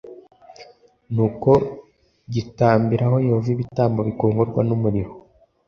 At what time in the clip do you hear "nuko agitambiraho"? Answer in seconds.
1.13-3.15